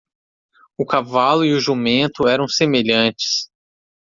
O 0.79 0.83
cavalo 0.83 1.45
e 1.45 1.53
o 1.53 1.59
jumento 1.59 2.27
eram 2.27 2.47
semelhantes. 2.47 3.51